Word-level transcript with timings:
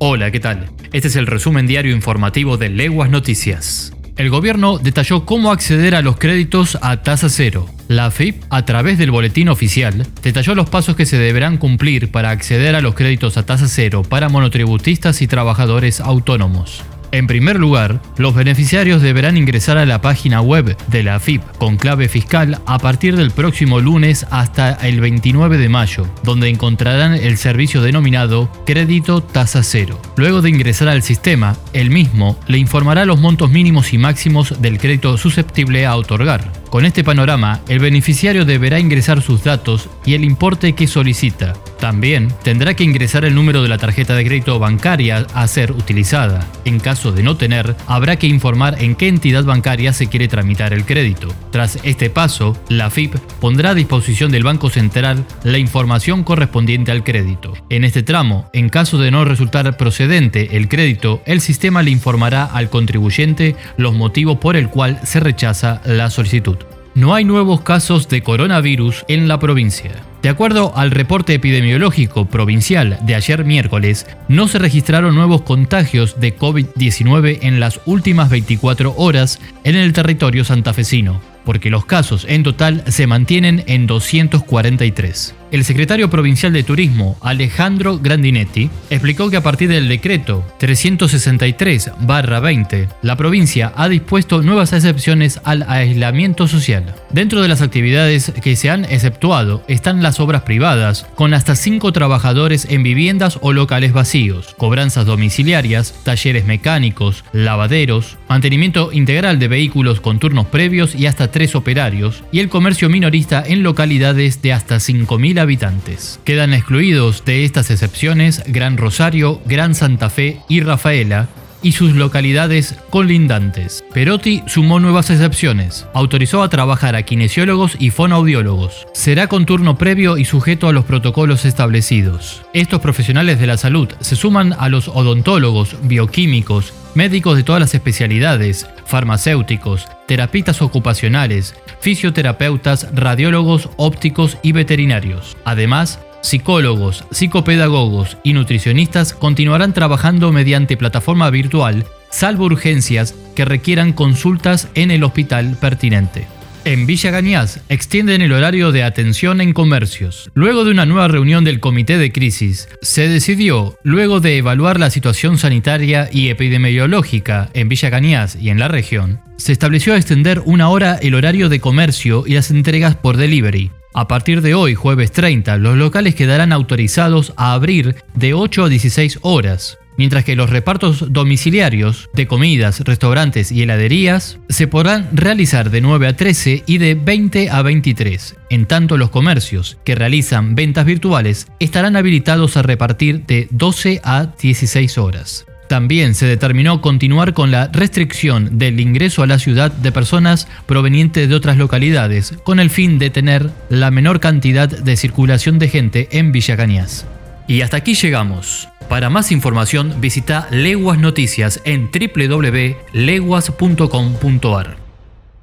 Hola, 0.00 0.30
¿qué 0.30 0.38
tal? 0.38 0.70
Este 0.92 1.08
es 1.08 1.16
el 1.16 1.26
resumen 1.26 1.66
diario 1.66 1.92
informativo 1.92 2.56
de 2.56 2.68
Leguas 2.68 3.10
Noticias. 3.10 3.92
El 4.16 4.30
gobierno 4.30 4.78
detalló 4.78 5.26
cómo 5.26 5.50
acceder 5.50 5.96
a 5.96 6.02
los 6.02 6.18
créditos 6.18 6.78
a 6.82 7.02
tasa 7.02 7.28
cero. 7.28 7.66
La 7.88 8.06
AFIP, 8.06 8.44
a 8.48 8.64
través 8.64 8.96
del 8.98 9.10
boletín 9.10 9.48
oficial, 9.48 10.06
detalló 10.22 10.54
los 10.54 10.70
pasos 10.70 10.94
que 10.94 11.04
se 11.04 11.18
deberán 11.18 11.56
cumplir 11.56 12.12
para 12.12 12.30
acceder 12.30 12.76
a 12.76 12.80
los 12.80 12.94
créditos 12.94 13.36
a 13.38 13.44
tasa 13.44 13.66
cero 13.66 14.02
para 14.08 14.28
monotributistas 14.28 15.20
y 15.20 15.26
trabajadores 15.26 16.00
autónomos. 16.00 16.84
En 17.10 17.26
primer 17.26 17.58
lugar, 17.58 18.00
los 18.18 18.34
beneficiarios 18.34 19.00
deberán 19.00 19.36
ingresar 19.36 19.78
a 19.78 19.86
la 19.86 20.00
página 20.00 20.40
web 20.42 20.76
de 20.88 21.02
la 21.02 21.14
AFIP 21.14 21.42
con 21.58 21.76
clave 21.76 22.08
fiscal 22.08 22.60
a 22.66 22.78
partir 22.78 23.16
del 23.16 23.30
próximo 23.30 23.80
lunes 23.80 24.26
hasta 24.30 24.74
el 24.74 25.00
29 25.00 25.56
de 25.56 25.68
mayo, 25.68 26.06
donde 26.22 26.48
encontrarán 26.48 27.14
el 27.14 27.38
servicio 27.38 27.80
denominado 27.80 28.50
Crédito 28.66 29.22
Tasa 29.22 29.62
Cero. 29.62 30.00
Luego 30.16 30.42
de 30.42 30.50
ingresar 30.50 30.88
al 30.88 31.02
sistema, 31.02 31.56
el 31.72 31.90
mismo 31.90 32.38
le 32.46 32.58
informará 32.58 33.06
los 33.06 33.20
montos 33.20 33.50
mínimos 33.50 33.92
y 33.94 33.98
máximos 33.98 34.60
del 34.60 34.78
crédito 34.78 35.16
susceptible 35.16 35.86
a 35.86 35.96
otorgar. 35.96 36.52
Con 36.68 36.84
este 36.84 37.04
panorama, 37.04 37.60
el 37.68 37.78
beneficiario 37.78 38.44
deberá 38.44 38.78
ingresar 38.78 39.22
sus 39.22 39.44
datos 39.44 39.88
y 40.04 40.14
el 40.14 40.24
importe 40.24 40.74
que 40.74 40.86
solicita. 40.86 41.54
También 41.78 42.28
tendrá 42.42 42.74
que 42.74 42.84
ingresar 42.84 43.24
el 43.24 43.34
número 43.34 43.62
de 43.62 43.68
la 43.68 43.78
tarjeta 43.78 44.14
de 44.14 44.24
crédito 44.24 44.58
bancaria 44.58 45.26
a 45.32 45.46
ser 45.46 45.72
utilizada. 45.72 46.46
En 46.64 46.80
caso 46.80 47.12
de 47.12 47.22
no 47.22 47.36
tener, 47.36 47.76
habrá 47.86 48.16
que 48.16 48.26
informar 48.26 48.82
en 48.82 48.94
qué 48.94 49.08
entidad 49.08 49.44
bancaria 49.44 49.92
se 49.92 50.08
quiere 50.08 50.28
tramitar 50.28 50.72
el 50.72 50.84
crédito. 50.84 51.28
Tras 51.50 51.78
este 51.84 52.10
paso, 52.10 52.56
la 52.68 52.90
FIP 52.90 53.14
pondrá 53.40 53.70
a 53.70 53.74
disposición 53.74 54.32
del 54.32 54.44
Banco 54.44 54.70
Central 54.70 55.24
la 55.44 55.58
información 55.58 56.24
correspondiente 56.24 56.90
al 56.90 57.04
crédito. 57.04 57.54
En 57.70 57.84
este 57.84 58.02
tramo, 58.02 58.50
en 58.52 58.68
caso 58.68 58.98
de 58.98 59.10
no 59.10 59.24
resultar 59.24 59.76
procedente 59.76 60.56
el 60.56 60.68
crédito, 60.68 61.22
el 61.26 61.40
sistema 61.40 61.82
le 61.82 61.90
informará 61.90 62.44
al 62.44 62.70
contribuyente 62.70 63.54
los 63.76 63.94
motivos 63.94 64.38
por 64.38 64.56
el 64.56 64.68
cual 64.68 65.00
se 65.04 65.20
rechaza 65.20 65.80
la 65.84 66.10
solicitud. 66.10 66.56
No 66.94 67.14
hay 67.14 67.24
nuevos 67.24 67.60
casos 67.60 68.08
de 68.08 68.22
coronavirus 68.22 69.04
en 69.08 69.28
la 69.28 69.38
provincia. 69.38 70.07
De 70.22 70.28
acuerdo 70.28 70.72
al 70.76 70.90
reporte 70.90 71.34
epidemiológico 71.34 72.26
provincial 72.26 72.98
de 73.02 73.14
ayer 73.14 73.44
miércoles, 73.44 74.06
no 74.26 74.48
se 74.48 74.58
registraron 74.58 75.14
nuevos 75.14 75.42
contagios 75.42 76.18
de 76.18 76.36
COVID-19 76.36 77.38
en 77.42 77.60
las 77.60 77.80
últimas 77.86 78.28
24 78.28 78.94
horas 78.96 79.38
en 79.62 79.76
el 79.76 79.92
territorio 79.92 80.44
santafesino, 80.44 81.20
porque 81.44 81.70
los 81.70 81.84
casos 81.84 82.26
en 82.28 82.42
total 82.42 82.82
se 82.88 83.06
mantienen 83.06 83.62
en 83.68 83.86
243. 83.86 85.37
El 85.50 85.64
secretario 85.64 86.10
provincial 86.10 86.52
de 86.52 86.62
Turismo, 86.62 87.16
Alejandro 87.22 87.98
Grandinetti, 87.98 88.68
explicó 88.90 89.30
que 89.30 89.38
a 89.38 89.42
partir 89.42 89.70
del 89.70 89.88
decreto 89.88 90.44
363-20, 90.60 92.88
la 93.00 93.16
provincia 93.16 93.72
ha 93.74 93.88
dispuesto 93.88 94.42
nuevas 94.42 94.74
excepciones 94.74 95.40
al 95.44 95.64
aislamiento 95.66 96.48
social. 96.48 96.94
Dentro 97.10 97.40
de 97.40 97.48
las 97.48 97.62
actividades 97.62 98.30
que 98.42 98.56
se 98.56 98.68
han 98.68 98.84
exceptuado 98.84 99.64
están 99.68 100.02
las 100.02 100.20
obras 100.20 100.42
privadas, 100.42 101.06
con 101.14 101.32
hasta 101.32 101.56
5 101.56 101.92
trabajadores 101.92 102.66
en 102.68 102.82
viviendas 102.82 103.38
o 103.40 103.54
locales 103.54 103.94
vacíos, 103.94 104.54
cobranzas 104.58 105.06
domiciliarias, 105.06 105.94
talleres 106.04 106.44
mecánicos, 106.44 107.24
lavaderos, 107.32 108.18
mantenimiento 108.28 108.92
integral 108.92 109.38
de 109.38 109.48
vehículos 109.48 110.02
con 110.02 110.18
turnos 110.18 110.48
previos 110.48 110.94
y 110.94 111.06
hasta 111.06 111.30
3 111.30 111.54
operarios, 111.54 112.22
y 112.32 112.40
el 112.40 112.50
comercio 112.50 112.90
minorista 112.90 113.42
en 113.46 113.62
localidades 113.62 114.42
de 114.42 114.52
hasta 114.52 114.76
5.000 114.76 115.37
habitantes. 115.40 116.20
Quedan 116.24 116.54
excluidos 116.54 117.24
de 117.24 117.44
estas 117.44 117.70
excepciones 117.70 118.42
Gran 118.46 118.76
Rosario, 118.76 119.40
Gran 119.46 119.74
Santa 119.74 120.10
Fe 120.10 120.40
y 120.48 120.60
Rafaela, 120.60 121.28
y 121.62 121.72
sus 121.72 121.94
localidades 121.94 122.76
colindantes. 122.90 123.84
Perotti 123.92 124.42
sumó 124.46 124.80
nuevas 124.80 125.10
excepciones. 125.10 125.86
Autorizó 125.92 126.42
a 126.42 126.48
trabajar 126.48 126.94
a 126.94 127.02
kinesiólogos 127.02 127.76
y 127.78 127.90
fonoaudiólogos. 127.90 128.86
Será 128.92 129.26
con 129.26 129.46
turno 129.46 129.76
previo 129.76 130.18
y 130.18 130.24
sujeto 130.24 130.68
a 130.68 130.72
los 130.72 130.84
protocolos 130.84 131.44
establecidos. 131.44 132.42
Estos 132.52 132.80
profesionales 132.80 133.40
de 133.40 133.46
la 133.46 133.56
salud 133.56 133.88
se 134.00 134.16
suman 134.16 134.54
a 134.58 134.68
los 134.68 134.88
odontólogos, 134.88 135.76
bioquímicos, 135.82 136.72
médicos 136.94 137.36
de 137.36 137.42
todas 137.42 137.60
las 137.60 137.74
especialidades, 137.74 138.66
farmacéuticos, 138.86 139.86
terapistas 140.08 140.62
ocupacionales, 140.62 141.54
fisioterapeutas, 141.80 142.88
radiólogos, 142.92 143.68
ópticos 143.76 144.38
y 144.42 144.52
veterinarios. 144.52 145.36
Además, 145.44 146.00
psicólogos, 146.22 147.04
psicopedagogos 147.10 148.16
y 148.24 148.32
nutricionistas 148.32 149.12
continuarán 149.12 149.74
trabajando 149.74 150.32
mediante 150.32 150.76
plataforma 150.76 151.30
virtual, 151.30 151.84
salvo 152.10 152.46
urgencias 152.46 153.14
que 153.36 153.44
requieran 153.44 153.92
consultas 153.92 154.68
en 154.74 154.90
el 154.90 155.04
hospital 155.04 155.56
pertinente. 155.60 156.37
En 156.68 156.84
Villa 156.84 157.10
Gañás 157.10 157.60
extienden 157.70 158.20
el 158.20 158.30
horario 158.30 158.72
de 158.72 158.82
atención 158.82 159.40
en 159.40 159.54
comercios. 159.54 160.30
Luego 160.34 160.66
de 160.66 160.70
una 160.70 160.84
nueva 160.84 161.08
reunión 161.08 161.42
del 161.42 161.60
Comité 161.60 161.96
de 161.96 162.12
Crisis, 162.12 162.68
se 162.82 163.08
decidió, 163.08 163.78
luego 163.84 164.20
de 164.20 164.36
evaluar 164.36 164.78
la 164.78 164.90
situación 164.90 165.38
sanitaria 165.38 166.10
y 166.12 166.28
epidemiológica 166.28 167.48
en 167.54 167.70
Villa 167.70 167.88
Gañás 167.88 168.36
y 168.38 168.50
en 168.50 168.58
la 168.58 168.68
región, 168.68 169.22
se 169.38 169.52
estableció 169.52 169.94
extender 169.94 170.42
una 170.44 170.68
hora 170.68 170.98
el 171.00 171.14
horario 171.14 171.48
de 171.48 171.58
comercio 171.58 172.24
y 172.26 172.34
las 172.34 172.50
entregas 172.50 172.96
por 172.96 173.16
delivery. 173.16 173.70
A 173.94 174.06
partir 174.06 174.42
de 174.42 174.54
hoy, 174.54 174.74
jueves 174.74 175.10
30, 175.10 175.56
los 175.56 175.74
locales 175.74 176.14
quedarán 176.14 176.52
autorizados 176.52 177.32
a 177.38 177.54
abrir 177.54 177.96
de 178.14 178.34
8 178.34 178.64
a 178.64 178.68
16 178.68 179.20
horas, 179.22 179.78
mientras 179.98 180.24
que 180.24 180.36
los 180.36 180.48
repartos 180.48 181.12
domiciliarios 181.12 182.08
de 182.14 182.26
comidas, 182.26 182.80
restaurantes 182.80 183.52
y 183.52 183.62
heladerías 183.62 184.38
se 184.48 184.66
podrán 184.66 185.08
realizar 185.12 185.70
de 185.70 185.82
9 185.82 186.06
a 186.06 186.16
13 186.16 186.62
y 186.66 186.78
de 186.78 186.94
20 186.94 187.50
a 187.50 187.60
23. 187.60 188.36
En 188.48 188.64
tanto, 188.64 188.96
los 188.96 189.10
comercios 189.10 189.76
que 189.84 189.94
realizan 189.94 190.54
ventas 190.54 190.86
virtuales 190.86 191.48
estarán 191.58 191.96
habilitados 191.96 192.56
a 192.56 192.62
repartir 192.62 193.26
de 193.26 193.48
12 193.50 194.00
a 194.02 194.28
16 194.40 194.96
horas. 194.96 195.44
También 195.68 196.14
se 196.14 196.26
determinó 196.26 196.80
continuar 196.80 197.34
con 197.34 197.50
la 197.50 197.68
restricción 197.68 198.56
del 198.56 198.80
ingreso 198.80 199.22
a 199.22 199.26
la 199.26 199.38
ciudad 199.38 199.70
de 199.70 199.92
personas 199.92 200.48
provenientes 200.64 201.28
de 201.28 201.34
otras 201.34 201.58
localidades, 201.58 202.32
con 202.42 202.58
el 202.58 202.70
fin 202.70 202.98
de 202.98 203.10
tener 203.10 203.50
la 203.68 203.90
menor 203.90 204.18
cantidad 204.18 204.68
de 204.68 204.96
circulación 204.96 205.58
de 205.58 205.68
gente 205.68 206.08
en 206.12 206.32
Villa 206.32 206.56
Cañas. 206.56 207.06
Y 207.46 207.60
hasta 207.60 207.76
aquí 207.76 207.94
llegamos. 207.94 208.68
Para 208.88 209.10
más 209.10 209.32
información 209.32 210.00
visita 210.00 210.46
Leguas 210.50 210.98
Noticias 210.98 211.60
en 211.64 211.90
www.leguas.com.ar. 211.90 214.76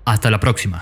Hasta 0.06 0.31
la 0.31 0.39
próxima. 0.39 0.81